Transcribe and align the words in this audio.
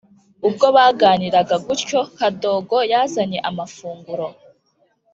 ubwo 0.47 0.65
baganiraga 0.75 1.55
guntyo 1.65 1.99
kadogo 2.17 2.75
yazanye 2.91 3.39
amafunguro 3.49 4.27